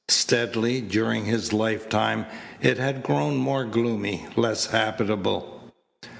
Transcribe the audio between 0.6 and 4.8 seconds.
during his lifetime it had grown more gloomy, less